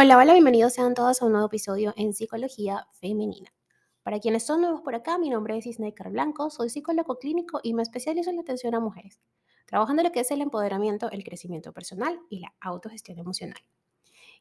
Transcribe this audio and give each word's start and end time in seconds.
Hola, 0.00 0.16
hola, 0.16 0.32
bienvenidos 0.32 0.74
sean 0.74 0.94
todos 0.94 1.20
a 1.20 1.24
un 1.24 1.32
nuevo 1.32 1.48
episodio 1.48 1.92
en 1.96 2.14
Psicología 2.14 2.86
Femenina. 3.00 3.52
Para 4.04 4.20
quienes 4.20 4.46
son 4.46 4.60
nuevos 4.60 4.80
por 4.82 4.94
acá, 4.94 5.18
mi 5.18 5.28
nombre 5.28 5.58
es 5.58 5.66
Isneikar 5.66 6.12
Blanco, 6.12 6.50
soy 6.50 6.70
psicólogo 6.70 7.18
clínico 7.18 7.58
y 7.64 7.74
me 7.74 7.82
especializo 7.82 8.30
en 8.30 8.36
la 8.36 8.42
atención 8.42 8.76
a 8.76 8.78
mujeres, 8.78 9.18
trabajando 9.66 10.02
en 10.02 10.06
lo 10.06 10.12
que 10.12 10.20
es 10.20 10.30
el 10.30 10.40
empoderamiento, 10.40 11.10
el 11.10 11.24
crecimiento 11.24 11.72
personal 11.72 12.20
y 12.30 12.38
la 12.38 12.54
autogestión 12.60 13.18
emocional. 13.18 13.58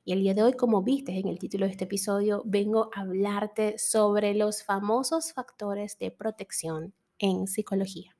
Y 0.05 0.13
el 0.13 0.21
día 0.21 0.35
de 0.35 0.43
hoy, 0.43 0.53
como 0.53 0.83
viste 0.83 1.17
en 1.17 1.27
el 1.27 1.39
título 1.39 1.65
de 1.65 1.71
este 1.71 1.85
episodio, 1.85 2.43
vengo 2.45 2.91
a 2.93 3.01
hablarte 3.01 3.79
sobre 3.79 4.35
los 4.35 4.63
famosos 4.63 5.33
factores 5.33 5.97
de 5.97 6.11
protección 6.11 6.93
en 7.17 7.47
psicología. 7.47 8.15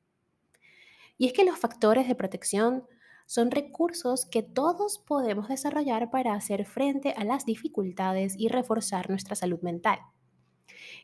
Y 1.19 1.27
es 1.27 1.33
que 1.33 1.45
los 1.45 1.59
factores 1.59 2.07
de 2.07 2.15
protección 2.15 2.87
son 3.27 3.51
recursos 3.51 4.25
que 4.25 4.41
todos 4.41 4.99
podemos 4.99 5.49
desarrollar 5.49 6.09
para 6.09 6.33
hacer 6.33 6.65
frente 6.65 7.13
a 7.15 7.25
las 7.25 7.45
dificultades 7.45 8.35
y 8.37 8.47
reforzar 8.47 9.09
nuestra 9.09 9.35
salud 9.35 9.59
mental. 9.61 9.99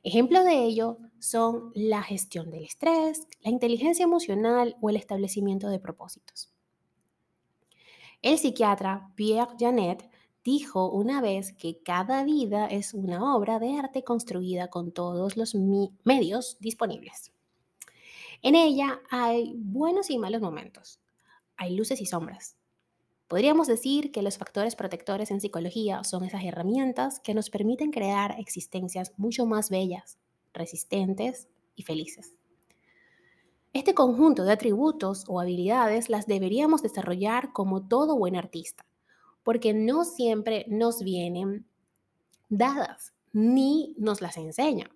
Ejemplo 0.03 0.43
de 0.43 0.63
ello 0.63 0.97
son 1.19 1.71
la 1.75 2.01
gestión 2.01 2.49
del 2.49 2.63
estrés, 2.63 3.27
la 3.41 3.51
inteligencia 3.51 4.03
emocional 4.03 4.75
o 4.81 4.89
el 4.89 4.95
establecimiento 4.95 5.67
de 5.67 5.79
propósitos. 5.79 6.51
El 8.21 8.37
psiquiatra 8.39 9.11
Pierre 9.15 9.55
Janet 9.59 10.09
dijo 10.45 10.89
una 10.89 11.19
vez 11.19 11.51
que 11.51 11.81
cada 11.83 12.23
vida 12.23 12.67
es 12.67 12.93
una 12.93 13.35
obra 13.35 13.59
de 13.59 13.77
arte 13.77 14.03
construida 14.05 14.69
con 14.69 14.93
todos 14.93 15.35
los 15.35 15.55
medios 16.05 16.57
disponibles. 16.61 17.33
En 18.41 18.55
ella 18.55 19.01
hay 19.09 19.53
buenos 19.57 20.09
y 20.09 20.17
malos 20.17 20.41
momentos, 20.41 21.02
hay 21.63 21.75
luces 21.75 22.01
y 22.01 22.05
sombras. 22.05 22.57
Podríamos 23.27 23.67
decir 23.67 24.11
que 24.11 24.21
los 24.21 24.37
factores 24.37 24.75
protectores 24.75 25.31
en 25.31 25.41
psicología 25.41 26.03
son 26.03 26.23
esas 26.23 26.43
herramientas 26.43 27.19
que 27.21 27.33
nos 27.33 27.49
permiten 27.49 27.91
crear 27.91 28.35
existencias 28.37 29.13
mucho 29.17 29.45
más 29.45 29.69
bellas, 29.69 30.19
resistentes 30.53 31.47
y 31.75 31.83
felices. 31.83 32.35
Este 33.71 33.95
conjunto 33.95 34.43
de 34.43 34.51
atributos 34.51 35.23
o 35.27 35.39
habilidades 35.39 36.09
las 36.09 36.27
deberíamos 36.27 36.83
desarrollar 36.83 37.53
como 37.53 37.87
todo 37.87 38.17
buen 38.17 38.35
artista, 38.35 38.85
porque 39.41 39.73
no 39.73 40.03
siempre 40.03 40.65
nos 40.67 41.01
vienen 41.01 41.65
dadas 42.49 43.13
ni 43.31 43.95
nos 43.97 44.21
las 44.21 44.37
enseñan. 44.37 44.89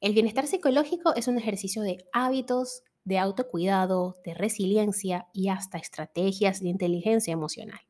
El 0.00 0.12
bienestar 0.12 0.46
psicológico 0.46 1.12
es 1.16 1.26
un 1.26 1.38
ejercicio 1.38 1.82
de 1.82 2.06
hábitos, 2.12 2.84
de 3.04 3.18
autocuidado, 3.18 4.16
de 4.24 4.34
resiliencia 4.34 5.28
y 5.32 5.48
hasta 5.48 5.78
estrategias 5.78 6.60
de 6.60 6.68
inteligencia 6.68 7.32
emocional. 7.32 7.80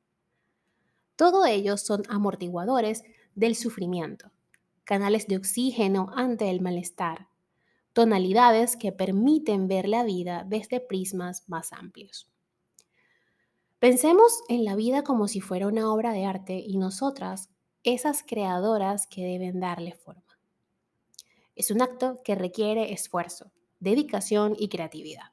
Todo 1.17 1.47
ellos 1.47 1.81
son 1.81 2.03
amortiguadores 2.09 3.03
del 3.35 3.57
sufrimiento, 3.57 4.31
canales 4.85 5.27
de 5.27 5.37
oxígeno 5.37 6.11
ante 6.15 6.51
el 6.51 6.61
malestar, 6.61 7.29
tonalidades 7.93 8.77
que 8.77 8.93
permiten 8.93 9.67
ver 9.67 9.89
la 9.89 10.05
vida 10.05 10.45
desde 10.47 10.81
prismas 10.81 11.49
más 11.49 11.73
amplios. 11.73 12.31
Pensemos 13.81 14.43
en 14.49 14.65
la 14.65 14.77
vida 14.77 15.05
como 15.05 15.29
si 15.29 15.41
fuera 15.41 15.67
una 15.67 15.93
obra 15.93 16.13
de 16.13 16.25
arte 16.25 16.63
y 16.65 16.79
nosotras, 16.79 17.51
esas 17.85 18.23
creadoras 18.23 19.07
que 19.07 19.25
deben 19.25 19.61
darle 19.61 19.95
forma. 19.95 20.39
Es 21.55 21.71
un 21.71 21.83
acto 21.83 22.21
que 22.25 22.35
requiere 22.35 22.93
esfuerzo, 22.93 23.51
dedicación 23.81 24.55
y 24.59 24.69
creatividad. 24.69 25.33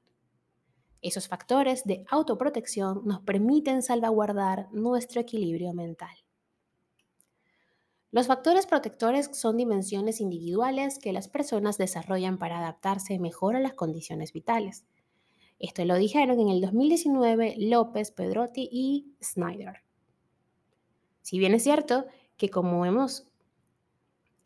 Esos 1.01 1.27
factores 1.27 1.83
de 1.83 2.03
autoprotección 2.09 3.01
nos 3.05 3.21
permiten 3.21 3.81
salvaguardar 3.81 4.67
nuestro 4.71 5.21
equilibrio 5.21 5.73
mental. 5.73 6.15
Los 8.11 8.27
factores 8.27 8.65
protectores 8.65 9.29
son 9.33 9.57
dimensiones 9.57 10.21
individuales 10.21 10.99
que 10.99 11.11
las 11.11 11.27
personas 11.27 11.77
desarrollan 11.77 12.37
para 12.37 12.59
adaptarse 12.59 13.19
mejor 13.19 13.55
a 13.55 13.59
las 13.59 13.73
condiciones 13.73 14.31
vitales. 14.31 14.85
Esto 15.59 15.83
lo 15.85 15.95
dijeron 15.95 16.39
en 16.39 16.49
el 16.49 16.61
2019 16.61 17.55
López, 17.57 18.11
Pedrotti 18.11 18.69
y 18.71 19.13
Snyder. 19.21 19.83
Si 21.21 21.39
bien 21.39 21.53
es 21.53 21.63
cierto 21.63 22.05
que 22.37 22.49
como 22.49 22.85
hemos 22.85 23.27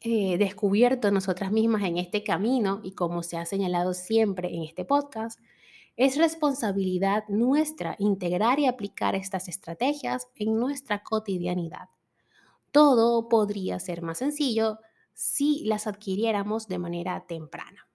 eh, 0.02 0.38
descubierto 0.38 1.12
nosotras 1.12 1.52
mismas 1.52 1.84
en 1.84 1.98
este 1.98 2.24
camino 2.24 2.80
y 2.84 2.94
como 2.94 3.22
se 3.22 3.38
ha 3.38 3.46
señalado 3.46 3.94
siempre 3.94 4.56
en 4.56 4.64
este 4.64 4.86
podcast, 4.86 5.40
es 5.98 6.16
responsabilidad 6.16 7.26
nuestra 7.28 7.98
integrar 8.00 8.60
y 8.60 8.68
aplicar 8.68 9.16
estas 9.16 9.50
estrategias 9.50 10.30
en 10.36 10.58
nuestra 10.58 11.04
cotidianidad. 11.04 11.90
Todo 12.72 13.28
podría 13.28 13.80
ser 13.80 14.02
más 14.02 14.20
sencillo 14.20 14.80
si 15.14 15.66
las 15.66 15.88
adquiriéramos 15.88 16.70
de 16.70 16.80
manera 16.80 17.26
temprana. 17.28 17.90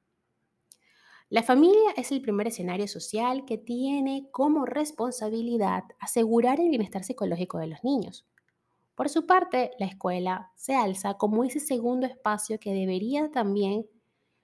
La 1.31 1.43
familia 1.43 1.93
es 1.97 2.13
el 2.13 2.21
primer 2.21 2.49
escenario 2.49 2.87
social 2.87 3.47
que 3.47 3.57
tiene 3.57 4.29
como 4.31 4.67
responsabilidad 4.67 5.85
asegurar 5.99 6.61
el 6.61 6.69
bienestar 6.69 7.03
psicológico 7.03 7.57
de 7.57 7.69
los 7.69 7.83
niños. 7.83 8.27
Por 8.95 9.09
su 9.09 9.27
parte, 9.27 9.73
la 9.79 9.87
escuela 9.87 10.53
se 10.57 10.75
alza 10.75 11.15
como 11.15 11.45
ese 11.45 11.61
segundo 11.61 12.07
espacio 12.07 12.59
que 12.61 12.73
debería 12.73 13.31
también 13.31 13.87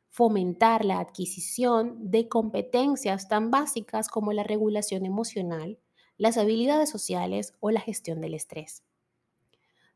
fomentar 0.08 0.84
la 0.84 0.98
adquisición 1.00 2.10
de 2.10 2.28
competencias 2.28 3.28
tan 3.28 3.50
básicas 3.50 4.08
como 4.08 4.32
la 4.32 4.42
regulación 4.42 5.06
emocional, 5.06 5.78
las 6.18 6.36
habilidades 6.36 6.90
sociales 6.90 7.54
o 7.60 7.70
la 7.70 7.80
gestión 7.80 8.20
del 8.20 8.34
estrés. 8.34 8.84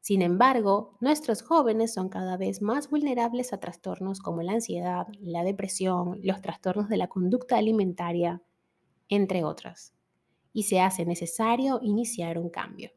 Sin 0.01 0.23
embargo, 0.23 0.97
nuestros 1.01 1.43
jóvenes 1.43 1.93
son 1.95 2.09
cada 2.09 2.37
vez 2.37 2.63
más 2.63 2.91
vulnerables 2.91 3.53
a 3.53 3.59
trastornos 3.59 4.21
como 4.21 4.43
la 4.43 4.53
ansiedad, 4.53 5.09
la 5.19 5.43
depresión, 5.43 6.21
los 6.23 6.41
trastornos 6.43 6.89
de 6.89 6.97
la 6.99 7.09
conducta 7.09 7.57
alimentaria, 7.57 8.41
entre 9.09 9.45
otros, 9.45 9.95
y 10.53 10.65
se 10.65 10.81
hace 10.81 11.07
necesario 11.07 11.81
iniciar 11.83 12.39
un 12.39 12.51
cambio. 12.51 12.93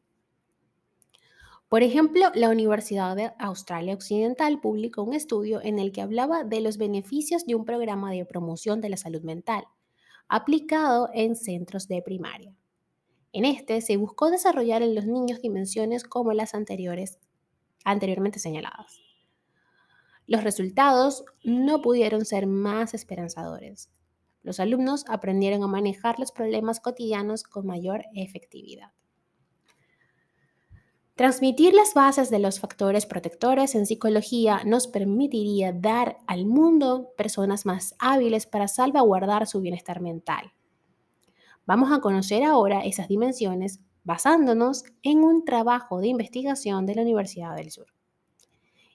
Por 1.69 1.83
ejemplo, 1.83 2.31
la 2.33 2.49
Universidad 2.49 3.15
de 3.15 3.31
Australia 3.39 3.93
Occidental 3.93 4.61
publicó 4.61 5.03
un 5.03 5.13
estudio 5.13 5.61
en 5.61 5.79
el 5.79 5.91
que 5.91 6.01
hablaba 6.01 6.43
de 6.43 6.61
los 6.61 6.77
beneficios 6.77 7.45
de 7.45 7.55
un 7.55 7.65
programa 7.65 8.11
de 8.11 8.25
promoción 8.25 8.79
de 8.79 8.89
la 8.89 8.97
salud 8.97 9.21
mental 9.21 9.65
aplicado 10.29 11.09
en 11.13 11.35
centros 11.35 11.87
de 11.87 12.01
primaria. 12.01 12.53
En 13.31 13.45
este 13.45 13.81
se 13.81 13.97
buscó 13.97 14.29
desarrollar 14.29 14.81
en 14.81 14.95
los 14.95 15.05
niños 15.05 15.41
dimensiones 15.41 16.03
como 16.03 16.33
las 16.33 16.53
anteriores, 16.53 17.19
anteriormente 17.85 18.39
señaladas. 18.39 18.99
Los 20.25 20.43
resultados 20.43 21.23
no 21.43 21.81
pudieron 21.81 22.25
ser 22.25 22.47
más 22.47 22.93
esperanzadores. 22.93 23.89
Los 24.41 24.59
alumnos 24.59 25.05
aprendieron 25.07 25.63
a 25.63 25.67
manejar 25.67 26.19
los 26.19 26.31
problemas 26.31 26.79
cotidianos 26.79 27.43
con 27.43 27.65
mayor 27.65 28.03
efectividad. 28.13 28.91
Transmitir 31.17 31.73
las 31.73 31.95
bases 31.95 32.29
de 32.29 32.37
los 32.37 32.59
factores 32.59 33.07
protectores 33.07 33.73
en 33.73 33.87
psicología 33.87 34.61
nos 34.65 34.85
permitiría 34.85 35.73
dar 35.73 36.19
al 36.27 36.45
mundo 36.45 37.11
personas 37.17 37.65
más 37.65 37.95
hábiles 37.97 38.45
para 38.45 38.67
salvaguardar 38.67 39.47
su 39.47 39.59
bienestar 39.59 39.99
mental. 39.99 40.53
Vamos 41.65 41.91
a 41.91 42.01
conocer 42.01 42.43
ahora 42.43 42.81
esas 42.81 43.07
dimensiones 43.07 43.79
basándonos 44.03 44.83
en 45.01 45.23
un 45.23 45.43
trabajo 45.43 46.01
de 46.01 46.07
investigación 46.09 46.85
de 46.85 46.93
la 46.93 47.01
Universidad 47.01 47.55
del 47.55 47.71
Sur. 47.71 47.87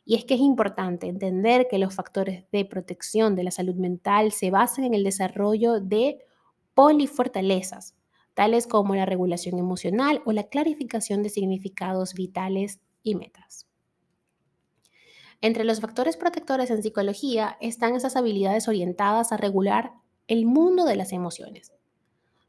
Y 0.04 0.14
es 0.14 0.24
que 0.24 0.34
es 0.34 0.40
importante 0.40 1.08
entender 1.08 1.66
que 1.68 1.78
los 1.78 1.92
factores 1.92 2.44
de 2.52 2.64
protección 2.64 3.34
de 3.34 3.42
la 3.42 3.50
salud 3.50 3.74
mental 3.74 4.30
se 4.30 4.52
basan 4.52 4.84
en 4.84 4.94
el 4.94 5.02
desarrollo 5.02 5.80
de 5.80 6.20
polifortalezas, 6.74 7.96
tales 8.34 8.66
como 8.66 8.94
la 8.94 9.06
regulación 9.06 9.58
emocional 9.58 10.22
o 10.24 10.32
la 10.32 10.44
clarificación 10.44 11.22
de 11.22 11.30
significados 11.30 12.14
vitales 12.14 12.80
y 13.02 13.14
metas. 13.14 13.66
Entre 15.40 15.64
los 15.64 15.80
factores 15.80 16.16
protectores 16.16 16.70
en 16.70 16.82
psicología 16.82 17.56
están 17.60 17.96
esas 17.96 18.16
habilidades 18.16 18.68
orientadas 18.68 19.32
a 19.32 19.36
regular 19.36 19.92
el 20.28 20.46
mundo 20.46 20.84
de 20.84 20.96
las 20.96 21.12
emociones. 21.12 21.72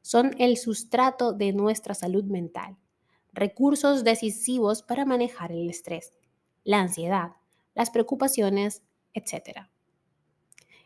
Son 0.01 0.35
el 0.37 0.57
sustrato 0.57 1.33
de 1.33 1.53
nuestra 1.53 1.95
salud 1.95 2.23
mental, 2.25 2.77
recursos 3.33 4.03
decisivos 4.03 4.83
para 4.83 5.05
manejar 5.05 5.51
el 5.51 5.69
estrés, 5.69 6.13
la 6.63 6.79
ansiedad, 6.79 7.31
las 7.73 7.89
preocupaciones, 7.89 8.83
etc. 9.13 9.67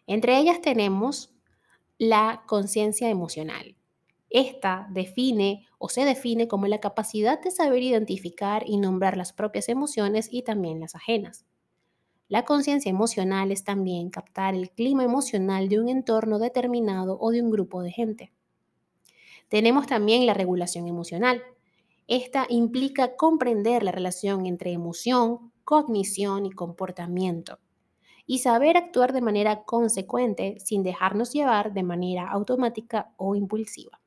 Entre 0.06 0.38
ellas 0.38 0.62
tenemos 0.62 1.34
la 1.98 2.44
conciencia 2.48 3.10
emocional, 3.10 3.77
esta 4.30 4.88
define 4.90 5.66
o 5.78 5.90
se 5.90 6.04
define 6.04 6.48
como 6.48 6.68
la 6.68 6.80
capacidad 6.80 7.42
de 7.42 7.52
saber 7.52 7.82
identificar 7.82 8.64
y 8.68 8.78
nombrar 8.78 9.16
las 9.16 9.32
propias 9.32 9.70
emociones 9.70 10.28
y 10.32 10.42
también 10.42 10.80
las 10.80 10.96
ajenas. 10.96 11.46
La 12.28 12.44
conciencia 12.44 12.90
emocional 12.90 13.54
es 13.54 13.64
también 13.64 14.10
captar 14.10 14.54
el 14.54 14.70
clima 14.72 15.06
emocional 15.06 15.70
de 15.70 15.80
un 15.80 15.88
entorno 15.88 16.40
determinado 16.40 17.18
o 17.22 17.32
de 17.32 17.42
un 17.42 17.50
grupo 17.52 17.82
de 17.84 17.92
gente. 17.92 18.34
Tenemos 19.48 19.88
también 19.88 20.26
la 20.26 20.34
regulación 20.34 20.88
emocional. 20.88 21.42
Esta 22.08 22.46
implica 22.50 23.16
comprender 23.16 23.84
la 23.84 23.94
relación 23.94 24.46
entre 24.46 24.74
emoción, 24.74 25.54
cognición 25.64 26.46
y 26.46 26.52
comportamiento 26.52 27.60
y 28.26 28.40
saber 28.40 28.76
actuar 28.76 29.14
de 29.14 29.22
manera 29.22 29.64
consecuente 29.64 30.60
sin 30.60 30.84
dejarnos 30.84 31.32
llevar 31.32 31.74
de 31.74 31.84
manera 31.84 32.28
automática 32.30 33.14
o 33.16 33.36
impulsiva. 33.36 34.02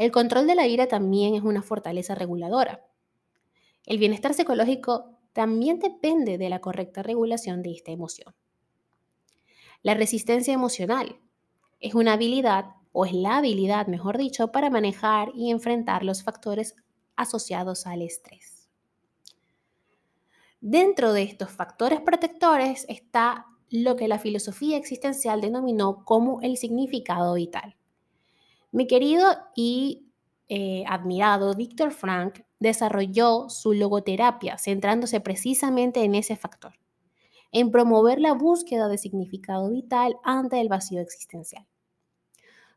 El 0.00 0.12
control 0.12 0.46
de 0.46 0.54
la 0.54 0.66
ira 0.66 0.86
también 0.86 1.34
es 1.34 1.42
una 1.42 1.60
fortaleza 1.60 2.14
reguladora. 2.14 2.86
El 3.84 3.98
bienestar 3.98 4.32
psicológico 4.32 5.18
también 5.34 5.78
depende 5.78 6.38
de 6.38 6.48
la 6.48 6.62
correcta 6.62 7.02
regulación 7.02 7.60
de 7.60 7.72
esta 7.72 7.90
emoción. 7.90 8.34
La 9.82 9.92
resistencia 9.92 10.54
emocional 10.54 11.20
es 11.80 11.94
una 11.94 12.14
habilidad, 12.14 12.76
o 12.92 13.04
es 13.04 13.12
la 13.12 13.36
habilidad, 13.36 13.88
mejor 13.88 14.16
dicho, 14.16 14.50
para 14.52 14.70
manejar 14.70 15.32
y 15.34 15.50
enfrentar 15.50 16.02
los 16.02 16.22
factores 16.22 16.76
asociados 17.14 17.86
al 17.86 18.00
estrés. 18.00 18.70
Dentro 20.62 21.12
de 21.12 21.24
estos 21.24 21.50
factores 21.50 22.00
protectores 22.00 22.86
está 22.88 23.48
lo 23.68 23.96
que 23.96 24.08
la 24.08 24.18
filosofía 24.18 24.78
existencial 24.78 25.42
denominó 25.42 26.06
como 26.06 26.40
el 26.40 26.56
significado 26.56 27.34
vital. 27.34 27.76
Mi 28.72 28.86
querido 28.86 29.36
y 29.56 30.12
eh, 30.48 30.84
admirado 30.86 31.54
Víctor 31.54 31.90
Frank 31.90 32.42
desarrolló 32.60 33.48
su 33.48 33.72
logoterapia 33.72 34.58
centrándose 34.58 35.20
precisamente 35.20 36.04
en 36.04 36.14
ese 36.14 36.36
factor, 36.36 36.74
en 37.50 37.72
promover 37.72 38.20
la 38.20 38.32
búsqueda 38.34 38.88
de 38.88 38.98
significado 38.98 39.70
vital 39.70 40.16
ante 40.22 40.60
el 40.60 40.68
vacío 40.68 41.00
existencial. 41.00 41.66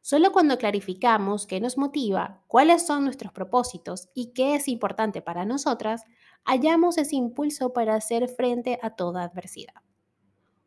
Solo 0.02 0.32
cuando 0.32 0.58
clarificamos 0.58 1.48
qué 1.48 1.62
nos 1.62 1.78
motiva, 1.78 2.42
cuáles 2.48 2.86
son 2.86 3.06
nuestros 3.06 3.32
propósitos 3.32 4.10
y 4.14 4.34
qué 4.34 4.56
es 4.56 4.68
importante 4.68 5.22
para 5.22 5.46
nosotras, 5.46 6.04
hallamos 6.44 6.98
ese 6.98 7.16
impulso 7.16 7.72
para 7.72 7.96
hacer 7.96 8.28
frente 8.28 8.80
a 8.82 8.96
toda 8.96 9.24
adversidad. 9.24 9.76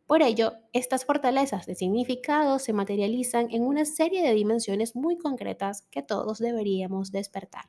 Por 0.07 0.23
ello, 0.23 0.53
estas 0.73 1.05
fortalezas 1.05 1.67
de 1.67 1.75
significado 1.75 2.61
se 2.61 2.73
materializan 2.73 3.49
en 3.51 3.63
una 3.63 3.85
serie 3.85 4.23
de 4.23 4.35
dimensiones 4.35 4.95
muy 4.95 5.19
concretas 5.19 5.83
que 5.91 6.03
todos 6.03 6.39
deberíamos 6.39 7.11
despertar, 7.11 7.65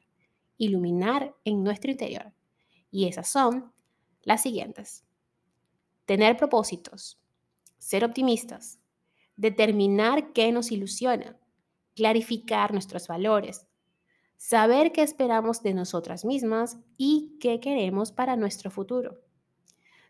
iluminar 0.57 1.35
en 1.45 1.63
nuestro 1.63 1.89
interior. 1.89 2.33
Y 2.91 3.07
esas 3.07 3.27
son 3.27 3.73
las 4.21 4.43
siguientes. 4.43 5.03
Tener 6.05 6.37
propósitos, 6.37 7.19
ser 7.79 8.05
optimistas, 8.05 8.79
determinar 9.35 10.31
qué 10.31 10.51
nos 10.51 10.71
ilusiona, 10.71 11.39
clarificar 11.95 12.71
nuestros 12.71 13.07
valores, 13.07 13.65
saber 14.37 14.91
qué 14.91 15.01
esperamos 15.01 15.63
de 15.63 15.73
nosotras 15.73 16.23
mismas 16.23 16.77
y 16.97 17.37
qué 17.39 17.59
queremos 17.59 18.11
para 18.11 18.35
nuestro 18.35 18.69
futuro, 18.69 19.19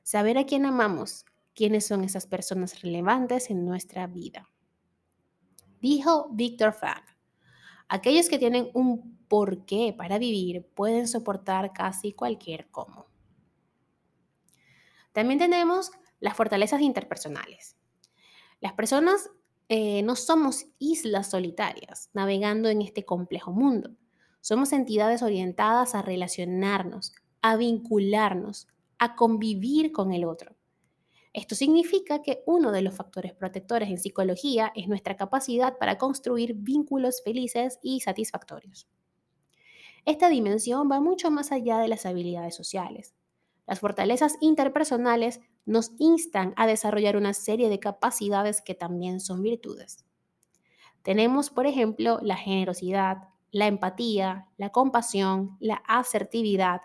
saber 0.03 0.37
a 0.37 0.45
quién 0.45 0.65
amamos, 0.65 1.25
quiénes 1.57 1.87
son 1.87 2.03
esas 2.03 2.27
personas 2.27 2.83
relevantes 2.83 3.49
en 3.49 3.65
nuestra 3.65 4.05
vida. 4.05 4.47
Dijo 5.81 6.29
Víctor 6.31 6.71
Frank, 6.71 7.03
aquellos 7.87 8.29
que 8.29 8.37
tienen 8.37 8.69
un 8.75 9.17
porqué 9.27 9.91
para 9.97 10.19
vivir 10.19 10.67
pueden 10.75 11.07
soportar 11.07 11.73
casi 11.73 12.13
cualquier 12.13 12.69
cómo. 12.69 13.07
También 15.13 15.39
tenemos 15.39 15.89
las 16.19 16.37
fortalezas 16.37 16.81
interpersonales. 16.81 17.75
Las 18.59 18.73
personas 18.73 19.31
eh, 19.67 20.03
no 20.03 20.15
somos 20.15 20.67
islas 20.77 21.31
solitarias 21.31 22.11
navegando 22.13 22.69
en 22.69 22.83
este 22.83 23.03
complejo 23.03 23.51
mundo. 23.51 23.95
Somos 24.41 24.73
entidades 24.73 25.23
orientadas 25.23 25.95
a 25.95 26.03
relacionarnos, 26.03 27.13
a 27.41 27.55
vincularnos, 27.55 28.67
a 28.99 29.15
convivir 29.15 29.91
con 29.91 30.13
el 30.13 30.23
otro. 30.23 30.55
Esto 31.37 31.53
significa 31.53 32.23
que 32.23 32.41
uno 32.47 32.71
de 32.71 32.81
los 32.81 32.95
factores 32.95 33.31
protectores 33.31 33.89
en 33.89 33.99
psicología 33.99 34.71
es 34.75 34.87
nuestra 34.87 35.15
capacidad 35.15 35.77
para 35.77 35.99
construir 35.99 36.55
vínculos 36.55 37.21
felices 37.23 37.77
y 37.83 37.99
satisfactorios. 37.99 38.87
Esta 40.03 40.29
dimensión 40.29 40.89
va 40.91 40.99
mucho 40.99 41.29
más 41.29 41.51
allá 41.51 41.77
de 41.77 41.89
las 41.89 42.07
habilidades 42.07 42.55
sociales. 42.55 43.13
Las 43.67 43.81
fortalezas 43.81 44.37
interpersonales 44.41 45.39
nos 45.63 45.91
instan 45.99 46.55
a 46.57 46.65
desarrollar 46.65 47.15
una 47.15 47.35
serie 47.35 47.69
de 47.69 47.79
capacidades 47.79 48.63
que 48.63 48.73
también 48.73 49.19
son 49.19 49.43
virtudes. 49.43 50.07
Tenemos, 51.03 51.51
por 51.51 51.67
ejemplo, 51.67 52.17
la 52.23 52.35
generosidad, 52.35 53.29
la 53.51 53.67
empatía, 53.67 54.47
la 54.57 54.71
compasión, 54.71 55.55
la 55.59 55.83
asertividad, 55.87 56.81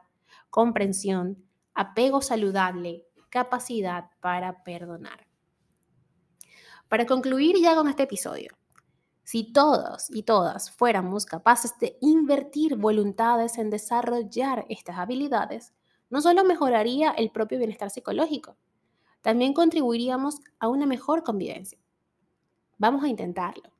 comprensión, 0.50 1.42
apego 1.72 2.20
saludable, 2.20 3.06
capacidad 3.32 4.10
para 4.20 4.62
perdonar. 4.62 5.26
Para 6.88 7.06
concluir 7.06 7.56
ya 7.58 7.74
con 7.74 7.88
este 7.88 8.02
episodio, 8.02 8.52
si 9.24 9.54
todos 9.54 10.10
y 10.10 10.24
todas 10.24 10.70
fuéramos 10.70 11.24
capaces 11.24 11.72
de 11.78 11.96
invertir 12.02 12.76
voluntades 12.76 13.56
en 13.56 13.70
desarrollar 13.70 14.66
estas 14.68 14.98
habilidades, 14.98 15.72
no 16.10 16.20
solo 16.20 16.44
mejoraría 16.44 17.10
el 17.12 17.30
propio 17.30 17.56
bienestar 17.56 17.88
psicológico, 17.88 18.58
también 19.22 19.54
contribuiríamos 19.54 20.40
a 20.58 20.68
una 20.68 20.84
mejor 20.84 21.22
convivencia. 21.22 21.78
Vamos 22.76 23.02
a 23.02 23.08
intentarlo. 23.08 23.72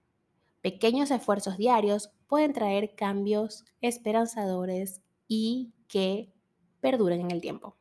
Pequeños 0.62 1.10
esfuerzos 1.10 1.58
diarios 1.58 2.10
pueden 2.26 2.54
traer 2.54 2.94
cambios 2.94 3.66
esperanzadores 3.82 5.02
y 5.28 5.74
que 5.88 6.32
perduren 6.80 7.20
en 7.20 7.30
el 7.32 7.42
tiempo. 7.42 7.76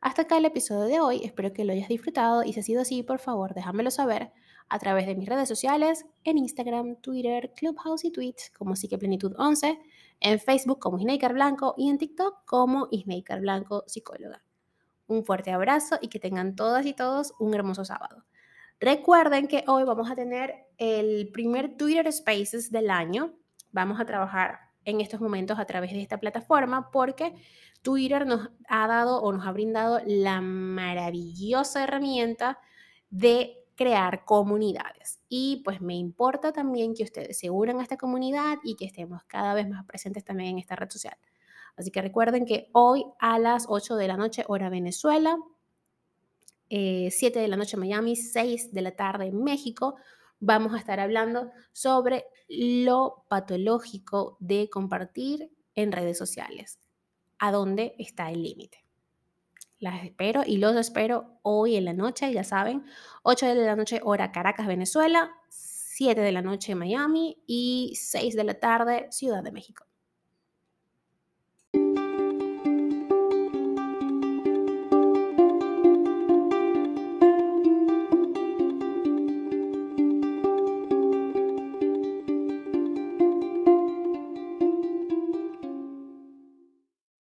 Hasta 0.00 0.22
acá 0.22 0.38
el 0.38 0.44
episodio 0.44 0.84
de 0.84 1.00
hoy, 1.00 1.24
espero 1.24 1.52
que 1.52 1.64
lo 1.64 1.72
hayas 1.72 1.88
disfrutado 1.88 2.44
y 2.44 2.52
si 2.52 2.60
ha 2.60 2.62
sido 2.62 2.82
así, 2.82 3.02
por 3.02 3.18
favor, 3.18 3.52
déjamelo 3.52 3.90
saber 3.90 4.30
a 4.68 4.78
través 4.78 5.06
de 5.06 5.16
mis 5.16 5.28
redes 5.28 5.48
sociales, 5.48 6.06
en 6.22 6.38
Instagram, 6.38 6.96
Twitter, 7.00 7.52
Clubhouse 7.56 8.04
y 8.04 8.12
Twitch 8.12 8.52
como 8.52 8.76
Psiqueplenitud 8.76 9.34
11, 9.36 9.76
en 10.20 10.38
Facebook 10.38 10.78
como 10.78 10.98
Isnaker 11.00 11.32
Blanco 11.32 11.74
y 11.76 11.90
en 11.90 11.98
TikTok 11.98 12.44
como 12.44 12.86
Isnaker 12.92 13.40
Blanco 13.40 13.82
Psicóloga. 13.88 14.40
Un 15.08 15.24
fuerte 15.24 15.50
abrazo 15.50 15.98
y 16.00 16.08
que 16.08 16.20
tengan 16.20 16.54
todas 16.54 16.86
y 16.86 16.92
todos 16.92 17.34
un 17.40 17.54
hermoso 17.54 17.84
sábado. 17.84 18.24
Recuerden 18.78 19.48
que 19.48 19.64
hoy 19.66 19.82
vamos 19.82 20.08
a 20.08 20.14
tener 20.14 20.54
el 20.76 21.30
primer 21.32 21.76
Twitter 21.76 22.12
Spaces 22.12 22.70
del 22.70 22.90
año. 22.90 23.34
Vamos 23.72 23.98
a 23.98 24.04
trabajar 24.04 24.67
en 24.88 25.00
estos 25.02 25.20
momentos 25.20 25.58
a 25.58 25.66
través 25.66 25.92
de 25.92 26.00
esta 26.00 26.18
plataforma 26.18 26.90
porque 26.90 27.34
Twitter 27.82 28.26
nos 28.26 28.50
ha 28.68 28.86
dado 28.86 29.20
o 29.20 29.32
nos 29.32 29.46
ha 29.46 29.52
brindado 29.52 30.00
la 30.06 30.40
maravillosa 30.40 31.84
herramienta 31.84 32.58
de 33.10 33.58
crear 33.74 34.24
comunidades. 34.24 35.20
Y 35.28 35.62
pues 35.64 35.80
me 35.80 35.94
importa 35.94 36.52
también 36.52 36.94
que 36.94 37.04
ustedes 37.04 37.38
se 37.38 37.50
unan 37.50 37.80
a 37.80 37.82
esta 37.82 37.98
comunidad 37.98 38.58
y 38.64 38.76
que 38.76 38.86
estemos 38.86 39.22
cada 39.24 39.54
vez 39.54 39.68
más 39.68 39.84
presentes 39.84 40.24
también 40.24 40.50
en 40.50 40.58
esta 40.58 40.74
red 40.74 40.90
social. 40.90 41.16
Así 41.76 41.90
que 41.90 42.02
recuerden 42.02 42.44
que 42.44 42.70
hoy 42.72 43.04
a 43.20 43.38
las 43.38 43.66
8 43.68 43.96
de 43.96 44.08
la 44.08 44.16
noche, 44.16 44.44
hora 44.48 44.70
Venezuela, 44.70 45.36
7 46.70 46.70
eh, 46.70 47.30
de 47.30 47.48
la 47.48 47.56
noche 47.56 47.76
Miami, 47.76 48.16
6 48.16 48.72
de 48.72 48.82
la 48.82 48.96
tarde 48.96 49.30
México, 49.32 49.96
vamos 50.40 50.74
a 50.74 50.78
estar 50.78 51.00
hablando 51.00 51.50
sobre 51.72 52.26
lo 52.48 53.24
patológico 53.28 54.36
de 54.40 54.68
compartir 54.70 55.50
en 55.74 55.92
redes 55.92 56.18
sociales. 56.18 56.78
¿A 57.38 57.52
dónde 57.52 57.94
está 57.98 58.30
el 58.30 58.42
límite? 58.42 58.84
Las 59.78 60.04
espero 60.04 60.42
y 60.44 60.56
los 60.56 60.74
espero 60.76 61.38
hoy 61.42 61.76
en 61.76 61.84
la 61.84 61.92
noche, 61.92 62.32
ya 62.32 62.42
saben, 62.42 62.84
8 63.22 63.46
de 63.46 63.54
la 63.54 63.76
noche 63.76 64.00
hora 64.02 64.32
Caracas, 64.32 64.66
Venezuela, 64.66 65.30
7 65.50 66.20
de 66.20 66.32
la 66.32 66.42
noche 66.42 66.74
Miami 66.74 67.42
y 67.46 67.92
6 67.94 68.34
de 68.34 68.44
la 68.44 68.54
tarde 68.54 69.06
Ciudad 69.10 69.42
de 69.42 69.52
México. 69.52 69.87